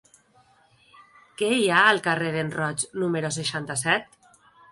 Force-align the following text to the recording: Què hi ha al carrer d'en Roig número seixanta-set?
Què 1.41 1.49
hi 1.57 1.67
ha 1.75 1.83
al 1.89 2.01
carrer 2.09 2.31
d'en 2.37 2.49
Roig 2.57 2.87
número 3.03 3.33
seixanta-set? 3.39 4.19